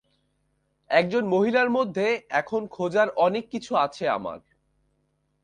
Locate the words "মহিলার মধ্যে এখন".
1.27-2.61